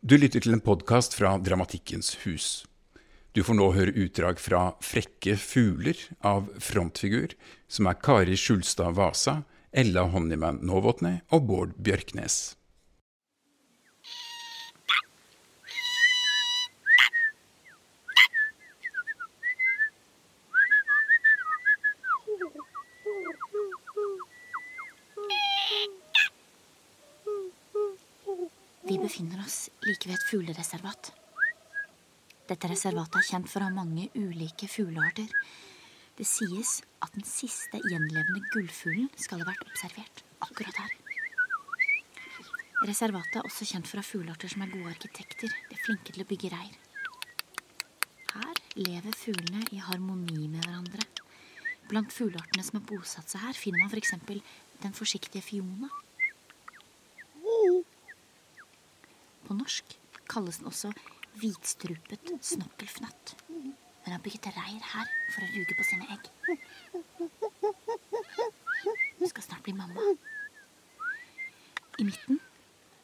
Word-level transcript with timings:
Du 0.00 0.14
lytter 0.16 0.40
til 0.40 0.54
en 0.56 0.62
podkast 0.64 1.12
fra 1.12 1.34
Dramatikkens 1.44 2.14
hus. 2.22 2.44
Du 3.36 3.42
får 3.44 3.56
nå 3.58 3.66
høre 3.74 3.92
utdrag 4.00 4.38
fra 4.40 4.62
Frekke 4.80 5.34
fugler 5.36 6.00
av 6.24 6.46
frontfigur, 6.56 7.34
som 7.68 7.84
er 7.90 7.98
Kari 8.00 8.38
Skjulstad 8.40 8.96
Vasa, 8.96 9.42
Ella 9.76 10.06
Honeyman 10.08 10.62
Novotny 10.64 11.18
og 11.36 11.44
Bård 11.50 11.76
Bjørknes. 11.76 12.56
Vi 28.90 28.96
befinner 28.98 29.38
oss 29.38 29.68
like 29.86 30.08
ved 30.08 30.16
et 30.16 30.24
fuglereservat. 30.26 31.12
Dette 32.50 32.70
reservatet 32.72 33.20
er 33.20 33.26
kjent 33.28 33.46
for 33.46 33.62
å 33.62 33.68
ha 33.68 33.70
mange 33.70 34.08
ulike 34.18 34.66
fuglearter. 34.66 35.30
Det 36.18 36.26
sies 36.26 36.72
at 36.98 37.14
den 37.14 37.22
siste 37.22 37.78
gjenlevende 37.84 38.42
gullfuglen 38.50 39.06
skal 39.14 39.44
ha 39.44 39.46
vært 39.52 39.62
observert 39.68 40.24
akkurat 40.42 40.82
her. 40.82 40.98
Reservatet 42.90 43.38
er 43.38 43.46
også 43.46 43.70
kjent 43.70 43.86
for 43.86 44.00
å 44.00 44.02
ha 44.02 44.10
fuglearter 44.10 44.50
som 44.50 44.66
er 44.66 44.74
gode 44.74 44.96
arkitekter. 44.96 45.54
De 45.70 45.78
er 45.78 45.86
flinke 45.86 46.10
til 46.10 46.26
å 46.26 46.30
bygge 46.34 46.50
reir. 46.56 46.76
Her 48.34 48.62
lever 48.74 49.22
fuglene 49.22 49.70
i 49.70 49.78
harmoni 49.86 50.48
med 50.48 50.66
hverandre. 50.66 51.06
Blant 51.86 52.10
fugleartene 52.10 52.66
som 52.66 52.82
har 52.82 52.88
bosatt 52.90 53.30
seg 53.30 53.46
her, 53.46 53.54
finner 53.54 53.86
man 53.86 53.94
f.eks. 53.94 54.16
den 54.82 54.98
forsiktige 54.98 55.46
Fiona. 55.46 55.94
På 59.50 59.56
norsk 59.58 59.96
kalles 60.30 60.60
den 60.60 60.68
også 60.70 60.92
hvitstrupet 61.42 62.28
snokkelfnatt. 62.46 63.32
Den 63.50 64.12
har 64.14 64.20
bygget 64.22 64.46
reir 64.54 64.84
her 64.92 65.08
for 65.34 65.42
å 65.42 65.48
ruge 65.56 65.74
på 65.74 65.86
sine 65.88 66.06
egg. 66.14 66.28
Hun 69.18 69.32
skal 69.32 69.42
snart 69.42 69.64
bli 69.66 69.74
mamma. 69.74 70.04
I 71.98 72.06
midten 72.06 72.38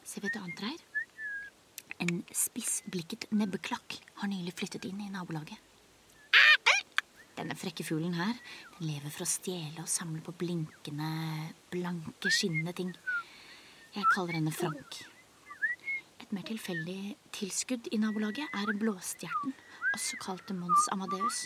ser 0.07 0.23
vi 0.23 0.29
et 0.31 0.39
annet 0.39 0.63
reir. 0.63 0.85
En 2.07 2.23
spissblikket 2.31 3.27
nebbeklakk 3.35 3.99
har 4.21 4.31
nylig 4.31 4.55
flyttet 4.55 4.87
inn 4.87 5.03
i 5.03 5.09
nabolaget. 5.11 5.59
Denne 7.35 7.59
frekke 7.59 7.83
fuglen 7.83 8.15
her 8.15 8.39
den 8.77 8.87
lever 8.87 9.11
for 9.11 9.27
å 9.27 9.29
stjele 9.33 9.83
og 9.83 9.91
samle 9.91 10.23
på 10.23 10.37
blinkende, 10.45 11.11
blanke, 11.75 12.31
skinnende 12.31 12.77
ting. 12.79 12.95
Jeg 13.99 14.07
kaller 14.15 14.39
henne 14.39 14.55
Frank. 14.55 15.03
Et 16.27 16.33
mer 16.35 16.43
tilfeldig 16.43 17.15
tilskudd 17.31 17.85
i 17.95 17.97
nabolaget 18.03 18.51
er 18.51 18.69
blåstjerten, 18.81 19.53
også 19.95 20.17
kalt 20.19 20.49
Mons 20.51 20.87
Amadeus. 20.91 21.37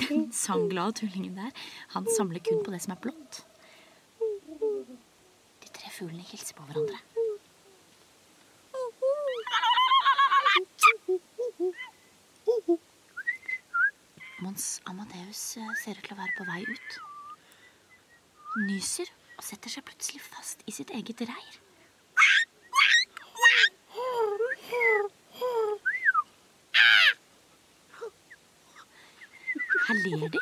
Den 0.00 0.32
sangglade 0.32 0.94
tullingen 1.02 1.36
der, 1.36 1.50
han 1.92 2.08
samler 2.16 2.40
kun 2.40 2.62
på 2.64 2.72
det 2.72 2.80
som 2.80 2.94
er 2.94 3.00
blått. 3.04 3.42
De 5.60 5.68
tre 5.68 5.90
fuglene 5.92 6.24
hilser 6.24 6.56
på 6.56 6.64
hverandre. 6.64 6.96
Mons 14.40 14.80
Amadeus 14.88 15.44
eh, 15.60 15.76
ser 15.82 16.00
ut 16.00 16.08
til 16.08 16.16
å 16.16 16.22
være 16.22 16.38
på 16.38 16.48
vei 16.48 16.64
ut. 16.64 16.98
Nyser 18.64 19.12
og 19.36 19.44
setter 19.44 19.72
seg 19.72 19.84
plutselig 19.88 20.22
fast 20.24 20.62
i 20.66 20.74
sitt 20.74 20.90
eget 20.94 21.20
reir. 21.28 21.60
Her 29.84 29.94
ler 30.00 30.28
de. 30.32 30.40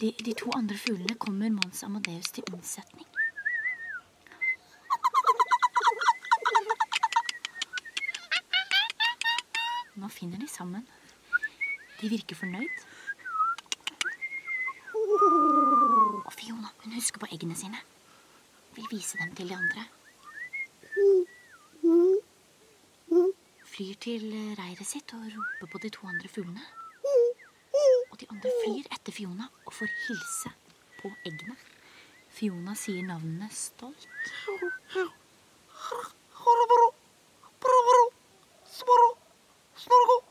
de. 0.00 0.12
De 0.24 0.32
to 0.38 0.50
andre 0.54 0.78
fuglene 0.78 1.16
kommer 1.18 1.50
Mons 1.50 1.82
Amadeus 1.82 2.30
til 2.30 2.44
unnsetning. 2.52 3.08
Nå 9.96 10.08
finner 10.12 10.38
de 10.38 10.48
sammen. 10.48 10.86
De 12.00 12.08
virker 12.12 12.36
fornøyd. 12.36 12.86
Og 16.26 16.32
Fiona 16.34 16.72
hun 16.82 16.94
husker 16.96 17.22
på 17.22 17.28
eggene 17.30 17.56
sine. 17.58 17.78
Vil 18.74 18.88
vise 18.90 19.18
dem 19.20 19.34
til 19.38 19.48
de 19.48 19.56
andre. 19.56 19.86
Flyr 23.76 23.94
til 24.02 24.26
reiret 24.58 24.88
sitt 24.88 25.14
og 25.14 25.24
roper 25.30 25.70
på 25.72 25.82
de 25.84 25.92
to 25.96 26.06
andre 26.10 26.28
fuglene. 26.32 26.64
Og 28.10 28.18
de 28.20 28.28
andre 28.32 28.52
flyr 28.64 28.90
etter 28.90 29.14
Fiona 29.14 29.48
og 29.64 29.72
får 29.78 29.92
hilse 30.06 30.52
på 31.00 31.12
eggene. 31.28 31.56
Fiona 32.36 32.74
sier 32.76 33.06
navnene 33.06 33.48
stolt. 33.54 34.08
Det 39.86 39.92
er 40.02 40.25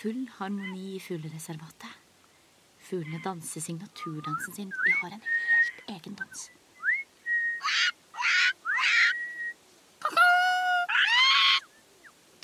full 0.00 0.28
harmoni 0.38 0.94
i 0.96 1.00
fuglereservatet. 1.00 1.92
Fuglene 2.88 3.20
danser 3.24 3.60
signaturdansen 3.60 4.54
sin. 4.54 4.70
De 4.84 4.92
har 5.00 5.10
en 5.16 5.22
helt 5.22 5.80
egen 5.94 6.14
dans. 6.20 6.50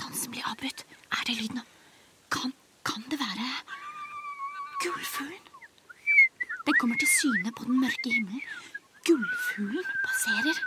Dansen 0.03 0.31
blir 0.31 0.45
avbrutt. 0.51 0.85
Er 1.17 1.25
det 1.27 1.39
lyden 1.41 1.63
av 1.63 1.73
Kan, 2.31 2.53
kan 2.85 3.09
det 3.11 3.21
være 3.21 3.49
gullfuglen? 4.83 5.49
Den 6.67 6.75
kommer 6.81 6.97
til 7.01 7.09
syne 7.09 7.53
på 7.57 7.65
den 7.65 7.81
mørke 7.81 8.13
himmelen. 8.13 8.45
Gullfuglen 9.09 9.89
passerer. 10.05 10.63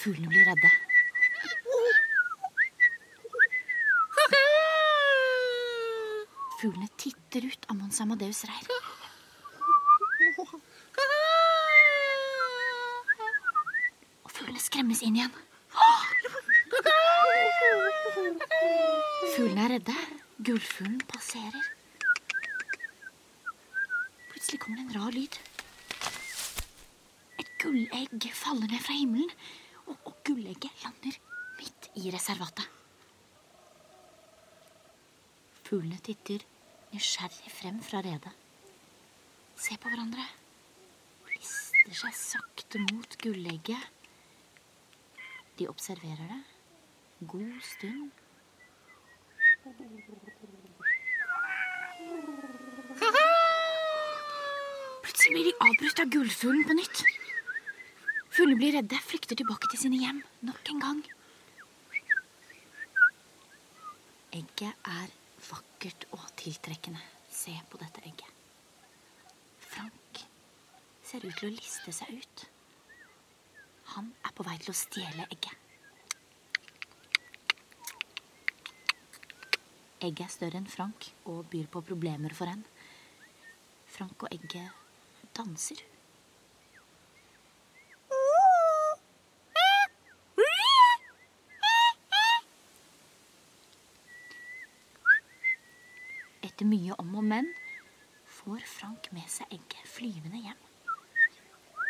Fuglene 0.00 0.28
blir 0.28 0.52
redde. 0.52 0.93
Fuglene 6.64 6.88
titter 6.96 7.44
ut 7.44 7.66
av 7.68 7.76
Mons 7.76 7.98
Amadeus 8.00 8.38
reir. 8.48 8.68
Og 14.24 14.30
fuglene 14.32 14.62
skremmes 14.64 15.02
inn 15.04 15.18
igjen. 15.18 15.34
Fuglene 19.34 19.66
er 19.66 19.74
redde. 19.74 19.96
Gullfuglen 20.48 21.02
passerer. 21.10 21.68
Plutselig 24.30 24.62
kommer 24.64 24.80
det 24.80 24.86
en 24.86 24.96
rar 24.96 25.12
lyd. 25.18 25.36
Et 27.44 27.52
gullegg 27.60 28.30
faller 28.40 28.72
ned 28.72 28.80
fra 28.86 28.96
himmelen, 28.96 29.36
og, 29.84 30.00
og 30.00 30.16
gullegget 30.24 30.72
lander 30.86 31.20
midt 31.60 31.92
i 32.00 32.08
reservatet. 32.16 32.64
Fuglene 35.68 36.00
titter 36.08 36.48
nysgjerrig 36.94 37.50
frem 37.50 37.80
fra 37.82 38.00
redet. 38.06 38.32
Se 39.58 39.76
på 39.80 39.90
hverandre. 39.90 40.24
Lister 41.34 41.96
seg 41.98 42.14
sakte 42.18 42.82
mot 42.86 43.16
gullegget. 43.22 43.90
De 45.58 45.66
observerer 45.70 46.28
det. 46.30 46.42
God 47.30 47.58
stund. 47.62 48.12
Plutselig 55.02 55.34
blir 55.34 55.48
de 55.48 55.56
avbrutt 55.66 56.02
av 56.02 56.14
gullfuglen 56.14 56.64
på 56.68 56.78
nytt. 56.78 57.04
Fuglene 58.34 58.58
blir 58.58 58.74
redde, 58.78 58.98
flykter 59.10 59.38
tilbake 59.38 59.70
til 59.72 59.84
sine 59.84 60.00
hjem 60.02 60.22
nok 60.46 60.72
en 60.74 60.82
gang. 60.82 61.04
Egget 64.34 64.90
er 64.90 65.12
vakkert 65.50 66.06
og 66.12 66.24
tiltrekkende. 66.40 67.00
Se 67.30 67.54
på 67.70 67.80
dette 67.80 68.02
egget. 68.06 68.30
Frank 69.58 70.24
ser 71.04 71.24
ut 71.26 71.36
til 71.38 71.50
å 71.50 71.54
liste 71.54 71.92
seg 71.92 72.14
ut. 72.20 72.44
Han 73.94 74.12
er 74.24 74.34
på 74.34 74.46
vei 74.46 74.56
til 74.62 74.72
å 74.72 74.78
stjele 74.78 75.26
egget. 75.28 75.60
Egget 80.04 80.26
er 80.26 80.32
større 80.32 80.60
enn 80.60 80.68
Frank 80.68 81.10
og 81.30 81.46
byr 81.52 81.68
på 81.72 81.84
problemer 81.84 82.34
for 82.36 82.50
henne. 82.50 82.68
Frank 83.94 84.26
og 84.26 84.32
egget 84.34 85.32
danser. 85.36 85.80
Etter 96.64 96.70
mye 96.70 96.94
om 96.98 97.16
og 97.18 97.24
men 97.24 97.48
får 98.24 98.62
Frank 98.64 99.10
med 99.12 99.26
seg 99.28 99.46
egget 99.52 99.84
flyvende 99.84 100.40
hjem. 100.40 100.60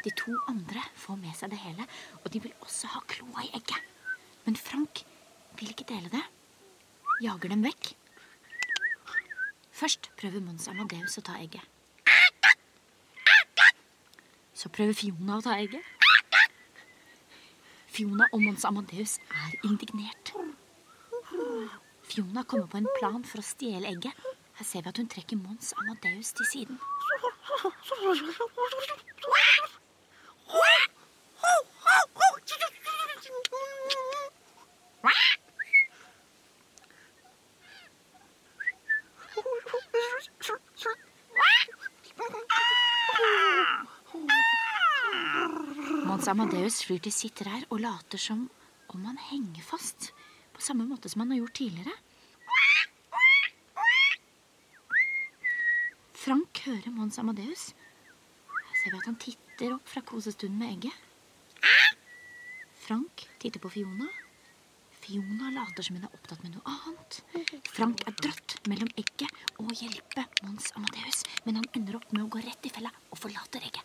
De 0.05 0.11
to 0.19 0.35
andre 0.51 0.83
får 0.99 1.17
med 1.17 1.35
seg 1.37 1.51
det 1.51 1.61
hele, 1.63 1.87
og 2.25 2.33
de 2.33 2.41
vil 2.43 2.55
også 2.61 2.91
ha 2.91 3.01
kloa 3.07 3.45
i 3.45 3.53
egget. 3.55 3.79
Men 4.45 4.57
Frank 4.57 5.05
vil 5.59 5.71
ikke 5.71 5.87
dele 5.87 6.11
det. 6.11 6.25
Jager 7.23 7.55
dem 7.55 7.63
vekk. 7.65 7.95
Først 9.73 10.11
prøver 10.19 10.43
Mons 10.43 10.67
Amadeus 10.69 11.19
å 11.19 11.25
ta 11.25 11.39
egget. 11.39 11.63
Så 14.55 14.69
prøver 14.69 14.95
Fiona 14.95 15.39
å 15.39 15.45
ta 15.45 15.55
egget. 15.57 15.83
Fiona 17.95 18.27
og 18.33 18.43
Mons 18.43 18.67
Amadeus 18.67 19.21
er 19.31 19.59
indignert. 19.71 20.35
Fiona 22.03 22.43
kommer 22.43 22.67
på 22.67 22.83
en 22.83 22.95
plan 22.99 23.23
for 23.23 23.41
å 23.41 23.47
stjele 23.55 23.95
egget. 23.95 24.34
Her 24.55 24.65
ser 24.65 24.83
vi 24.83 24.89
at 24.89 24.99
hun 24.99 25.09
trekker 25.09 25.37
Mons 25.37 25.73
Amadeus 25.79 26.33
til 26.33 26.47
siden. 26.47 26.79
Mons 46.07 46.29
Amadeus 46.29 46.85
flyr 46.87 47.03
til 47.03 47.13
sitt 47.13 47.43
reir 47.43 47.67
og 47.71 47.83
later 47.83 48.23
som 48.23 48.47
om 48.95 49.05
han 49.05 49.19
henger 49.19 49.67
fast, 49.67 50.13
på 50.55 50.63
samme 50.63 50.87
måte 50.87 51.11
som 51.11 51.25
han 51.25 51.35
har 51.35 51.43
gjort 51.43 51.59
tidligere. 51.59 52.04
Frank 56.25 56.57
hører 56.65 56.89
Mons 56.89 57.19
Amadeus. 57.21 57.63
Her 58.49 58.77
ser 58.81 58.95
vi 58.95 58.97
at 58.97 59.09
han 59.11 59.17
titter 59.21 59.75
opp 59.75 59.91
fra 59.93 60.01
kosestunden 60.09 60.57
med 60.57 60.71
egget. 60.73 61.03
Frank 62.81 63.27
titter 63.43 63.61
på 63.61 63.69
Fiona. 63.75 64.07
Fiona 65.03 65.51
later 65.53 65.85
som 65.85 65.99
hun 65.99 66.07
er 66.09 66.15
opptatt 66.17 66.41
med 66.47 66.55
noe 66.55 66.73
annet. 66.73 67.19
Frank 67.69 68.07
er 68.09 68.17
dratt 68.23 68.55
mellom 68.73 68.89
egget 69.03 69.43
og 69.59 69.69
å 69.69 69.77
hjelpe 69.77 70.25
Mons 70.47 70.71
Amadeus, 70.81 71.27
men 71.45 71.61
han 71.61 71.69
ender 71.77 72.01
opp 72.01 72.09
med 72.17 72.25
å 72.25 72.31
gå 72.33 72.41
rett 72.47 72.71
i 72.71 72.73
fella 72.73 72.95
og 73.11 73.21
forlater 73.21 73.69
egget. 73.69 73.85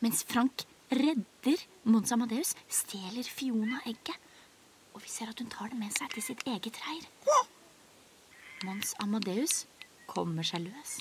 Mens 0.00 0.24
Frank 0.24 0.64
redder 1.02 1.68
Mons 1.84 2.16
Amadeus, 2.16 2.56
stjeler 2.80 3.28
Fiona 3.28 3.84
egget. 3.84 4.16
Og 4.96 5.04
vi 5.04 5.12
ser 5.12 5.28
at 5.28 5.44
hun 5.44 5.52
tar 5.52 5.68
det 5.74 5.84
med 5.84 5.92
seg 5.92 6.16
til 6.16 6.30
sitt 6.30 6.48
eget 6.48 6.80
reir. 6.86 7.04
Mons 8.66 8.90
Amadeus 8.98 9.68
kommer 10.10 10.42
seg 10.46 10.64
løs 10.64 10.96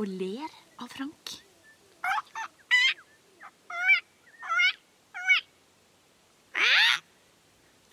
og 0.00 0.08
ler 0.10 0.50
av 0.82 0.90
Frank. 0.90 1.36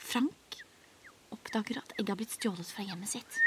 Frank 0.02 0.58
oppdager 1.36 1.78
at 1.84 1.94
egget 2.00 2.10
har 2.10 2.20
blitt 2.24 2.34
stjålet 2.40 2.72
fra 2.74 2.88
hjemmet 2.88 3.12
sitt. 3.12 3.38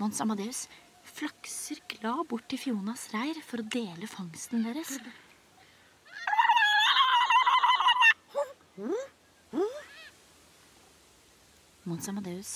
Mons 0.00 0.18
Amadeus 0.24 0.64
flakser 1.06 1.78
glad 1.94 2.26
bort 2.32 2.50
til 2.50 2.58
Fionas 2.58 3.12
reir 3.14 3.38
for 3.46 3.62
å 3.62 3.68
dele 3.78 4.10
fangsten 4.10 4.66
deres. 4.66 4.96
Mons 11.90 12.06
Amadeus 12.06 12.50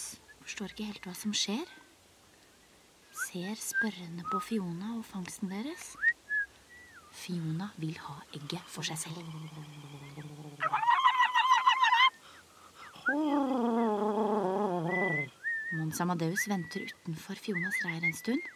forstår 0.44 0.70
ikke 0.70 0.84
helt 0.86 1.06
hva 1.08 1.12
som 1.19 1.32
skjer. 1.34 1.66
Ser 3.25 3.56
spørrende 3.58 4.22
på 4.28 4.38
Fiona 4.46 4.92
og 4.94 5.00
fangsten 5.08 5.50
deres. 5.50 5.88
Fiona 7.10 7.66
vil 7.82 7.96
ha 7.98 8.14
egget 8.38 8.69
for 8.70 8.86
seg 8.86 9.00
selv. 9.00 9.19
Mons 15.81 16.02
Amadeus 16.04 16.46
venter 16.52 16.86
utenfor 16.92 17.42
Fionas 17.42 17.81
reir 17.82 18.06
en 18.06 18.14
stund, 18.14 18.46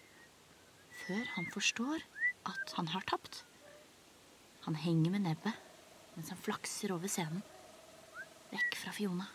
før 1.00 1.25
han 1.32 1.50
forstår 1.56 2.06
at 2.52 2.76
han 2.78 2.92
har 2.94 3.02
tapt. 3.10 3.40
Han 4.69 4.78
henger 4.78 5.16
med 5.16 5.26
nebbet 5.26 5.58
mens 6.14 6.30
han 6.30 6.38
flakser 6.46 6.94
over 6.94 7.10
scenen, 7.10 7.42
vekk 8.54 8.78
fra 8.84 8.94
Fiona. 8.94 9.26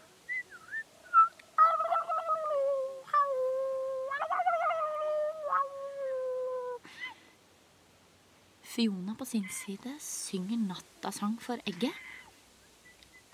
Fiona 8.73 9.13
på 9.13 9.25
sin 9.29 9.43
side 9.53 9.91
synger 10.01 10.57
nattasang 10.57 11.35
for 11.37 11.61
egget. 11.69 11.93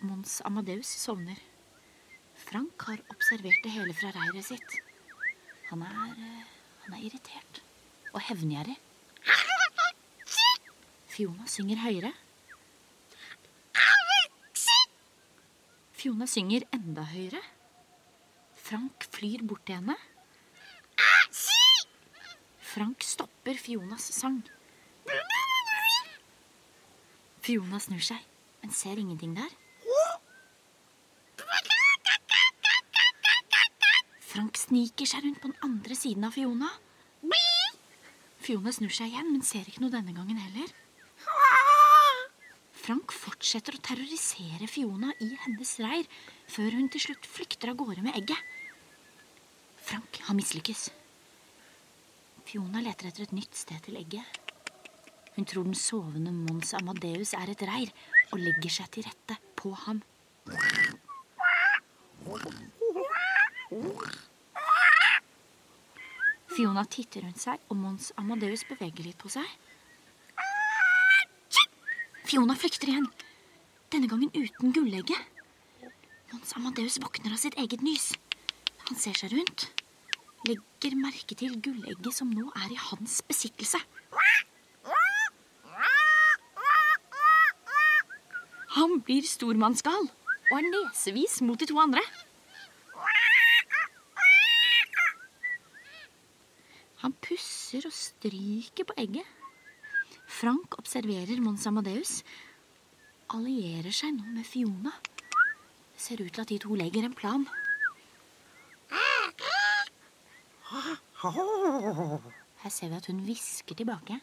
Mons 0.04 0.42
Amadeus 0.44 0.90
sovner. 1.00 1.40
Frank 2.36 2.84
har 2.90 3.00
observert 3.14 3.62
det 3.64 3.72
hele 3.72 3.96
fra 3.96 4.12
reiret 4.18 4.50
sitt. 4.50 4.76
Han 5.70 5.86
er, 5.88 5.96
eh, 6.12 6.44
han 6.84 6.98
er 6.98 7.06
irritert 7.08 7.62
og 8.12 8.20
hevngjerrig. 8.28 8.76
Fiona 11.08 11.48
synger 11.48 11.84
høyere. 11.88 12.14
Fiona 15.94 16.28
synger 16.28 16.68
enda 16.76 17.08
høyere. 17.16 17.44
Frank 18.60 19.08
flyr 19.16 19.48
bort 19.48 19.64
til 19.66 19.80
henne. 19.80 19.96
Frank 22.60 23.04
stopper 23.04 23.56
Fionas 23.56 24.12
sang. 24.20 24.44
Fiona 27.46 27.80
snur 27.82 28.04
seg, 28.06 28.22
men 28.62 28.74
ser 28.76 29.00
ingenting 29.02 29.34
der. 29.38 29.50
Frank 34.30 34.60
sniker 34.62 35.10
seg 35.10 35.24
rundt 35.26 35.40
på 35.42 35.50
den 35.50 35.66
andre 35.66 35.96
siden 35.98 36.28
av 36.28 36.36
Fiona. 36.36 36.70
Fiona 38.46 38.74
snur 38.74 38.94
seg 38.94 39.10
igjen, 39.10 39.32
men 39.34 39.42
ser 39.46 39.66
ikke 39.66 39.82
noe 39.82 39.94
denne 39.94 40.14
gangen 40.14 40.38
heller. 40.38 40.70
Frank 42.80 43.14
fortsetter 43.14 43.76
å 43.76 43.82
terrorisere 43.86 44.70
Fiona 44.70 45.12
i 45.22 45.32
hennes 45.44 45.74
reir, 45.82 46.06
før 46.50 46.78
hun 46.78 46.88
til 46.94 47.04
slutt 47.04 47.28
flykter 47.30 47.74
av 47.74 47.80
gårde 47.82 48.06
med 48.06 48.16
egget. 48.18 48.56
Frank 49.90 50.22
har 50.28 50.38
mislykkes. 50.38 50.88
Fiona 52.50 52.82
leter 52.86 53.10
etter 53.10 53.26
et 53.26 53.36
nytt 53.38 53.58
sted 53.58 53.82
til 53.86 53.98
egget. 53.98 54.49
Hun 55.36 55.46
tror 55.46 55.64
den 55.68 55.78
sovende 55.78 56.32
Mons 56.36 56.74
Amadeus 56.78 57.34
er 57.38 57.52
et 57.52 57.62
reir, 57.70 57.92
og 58.32 58.42
legger 58.42 58.74
seg 58.74 58.90
til 58.96 59.06
rette 59.08 59.38
på 59.60 59.72
ham. 59.86 60.02
Fiona 66.50 66.84
titter 66.92 67.24
rundt 67.24 67.40
seg, 67.40 67.62
og 67.70 67.78
Mons 67.80 68.12
Amadeus 68.20 68.66
beveger 68.68 69.06
litt 69.06 69.20
på 69.22 69.32
seg. 69.32 69.46
Fiona 72.30 72.54
flykter 72.58 72.92
igjen, 72.92 73.08
denne 73.94 74.10
gangen 74.10 74.34
uten 74.36 74.74
gullegget. 74.76 75.22
Mons 76.34 76.52
Amadeus 76.58 77.00
våkner 77.02 77.34
av 77.34 77.42
sitt 77.42 77.56
eget 77.58 77.82
nys. 77.86 78.12
Han 78.90 79.00
ser 79.00 79.18
seg 79.18 79.34
rundt, 79.34 79.70
legger 80.50 80.98
merke 81.00 81.38
til 81.38 81.56
gullegget 81.64 82.14
som 82.16 82.30
nå 82.34 82.50
er 82.58 82.74
i 82.74 82.84
hans 82.90 83.22
besittelse. 83.30 83.82
Han 88.80 89.02
blir 89.04 89.26
stormannsgal 89.28 90.06
og 90.08 90.54
er 90.56 90.68
nesevis 90.72 91.42
mot 91.44 91.60
de 91.60 91.68
to 91.68 91.76
andre. 91.82 92.04
Han 97.04 97.16
pusser 97.24 97.84
og 97.88 97.96
stryker 97.96 98.88
på 98.88 98.96
egget. 99.04 99.28
Frank 100.32 100.78
observerer 100.80 101.42
Mons 101.44 101.68
Amadeus. 101.68 102.22
Allierer 103.36 103.92
seg 103.96 104.16
nå 104.16 104.32
med 104.38 104.48
Fiona. 104.48 104.94
Det 105.04 106.02
ser 106.06 106.24
ut 106.24 106.32
til 106.32 106.44
at 106.46 106.52
de 106.52 106.60
to 106.64 106.76
legger 106.80 107.04
en 107.04 107.16
plan. 107.16 107.44
Her 111.20 112.72
ser 112.72 112.88
vi 112.88 112.96
at 112.96 113.12
hun 113.12 113.24
hvisker 113.28 113.76
tilbake. 113.76 114.22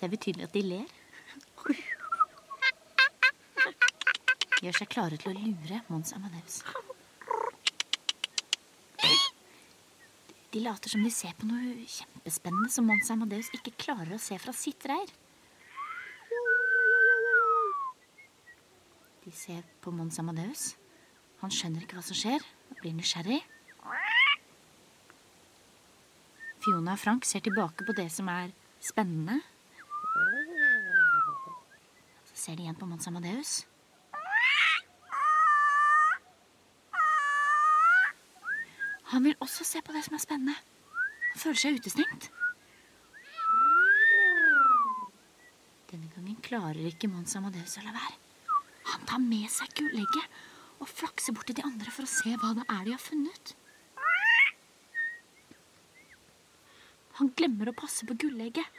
Ser 0.00 0.08
vi 0.08 0.16
tydelig 0.16 0.46
at 0.48 0.54
de 0.56 0.62
ler. 0.64 0.92
Gjør 4.60 4.76
seg 4.76 4.88
klare 4.92 5.18
til 5.20 5.32
å 5.32 5.36
lure 5.36 5.82
Mons 5.92 6.14
Amadeus. 6.16 6.62
De 10.50 10.62
later 10.64 10.90
som 10.90 11.04
de 11.04 11.12
ser 11.14 11.36
på 11.38 11.46
noe 11.46 11.84
kjempespennende 11.84 12.72
som 12.72 12.88
Mons 12.88 13.12
Amadeus 13.12 13.52
ikke 13.56 13.76
klarer 13.84 14.16
å 14.16 14.22
se 14.22 14.40
fra 14.40 14.54
sitt 14.56 14.88
reir. 14.88 15.12
De 19.20 19.32
ser 19.36 19.62
på 19.84 19.92
Mons 19.94 20.18
Amadeus. 20.18 20.72
Han 21.44 21.52
skjønner 21.54 21.84
ikke 21.84 22.00
hva 22.00 22.04
som 22.04 22.16
skjer, 22.16 22.42
og 22.72 22.80
blir 22.82 22.96
nysgjerrig. 22.96 23.40
Fiona 26.60 26.96
og 26.96 27.00
Frank 27.00 27.28
ser 27.28 27.44
tilbake 27.44 27.86
på 27.86 27.96
det 27.96 28.10
som 28.12 28.28
er 28.32 28.52
spennende. 28.84 29.38
Så 32.30 32.34
ser 32.34 32.56
de 32.56 32.64
igjen 32.64 32.78
på 32.78 32.88
Mons 32.88 33.06
Amadeus. 33.10 33.52
Han 39.10 39.24
vil 39.26 39.38
også 39.42 39.64
se 39.66 39.82
på 39.82 39.92
det 39.94 40.04
som 40.06 40.14
er 40.14 40.22
spennende. 40.22 40.54
Han 41.32 41.42
føler 41.42 41.58
seg 41.58 41.78
utestengt. 41.80 42.30
Denne 45.90 46.06
gangen 46.14 46.36
klarer 46.46 46.86
ikke 46.86 47.10
Mons 47.10 47.34
Amadeus 47.38 47.78
å 47.80 47.86
la 47.86 47.94
være. 47.96 48.18
Han 48.92 49.06
tar 49.10 49.22
med 49.22 49.50
seg 49.50 49.72
gullegget 49.78 50.38
og 50.80 50.88
flakser 50.88 51.34
bort 51.34 51.50
til 51.50 51.58
de 51.58 51.66
andre 51.66 51.90
for 51.90 52.06
å 52.06 52.10
se 52.10 52.36
hva 52.38 52.52
det 52.56 52.66
er 52.70 52.86
de 52.86 52.94
har 52.94 53.02
funnet. 53.02 53.54
Han 57.18 57.34
glemmer 57.36 57.68
å 57.68 57.76
passe 57.76 58.06
på 58.08 58.16
gullegget. 58.16 58.78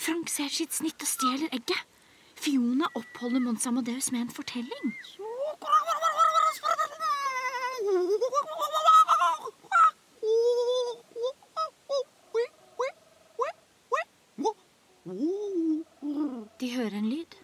Frank 0.00 0.30
ser 0.32 0.48
sitt 0.48 0.72
snitt 0.72 1.02
og 1.04 1.08
stjeler 1.08 1.52
egget. 1.52 1.80
Fiona 2.40 2.86
oppholder 2.96 3.42
Mons 3.44 3.66
Amadeus 3.68 4.08
med 4.14 4.20
en 4.20 4.30
fortelling. 4.32 4.94
De 16.60 16.70
hører 16.76 16.96
en 16.96 17.10
lyd. 17.10 17.36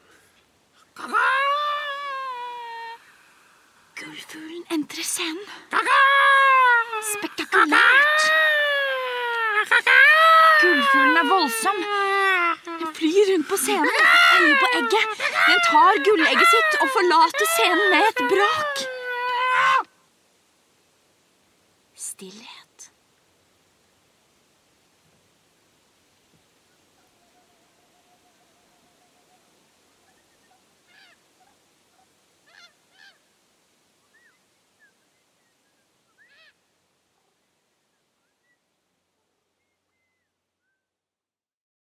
Gullfuglen 4.01 4.65
entrer 4.73 5.05
scenen. 5.05 5.45
Spektakulært. 7.13 8.27
Gullfuglen 10.63 11.17
er 11.17 11.29
voldsom. 11.35 11.85
Flyr 12.97 13.25
rundt 13.31 13.49
på 13.49 13.57
scenen, 13.61 13.99
øyet 14.37 14.59
på 14.63 14.69
egget. 14.79 15.25
Den 15.49 15.59
tar 15.71 16.03
gullegget 16.07 16.49
sitt 16.53 16.79
og 16.83 16.89
forlater 16.97 17.49
scenen 17.55 17.89
med 17.93 18.03
et 18.11 18.23
brak. 18.33 18.85
Stillhet. 22.09 22.91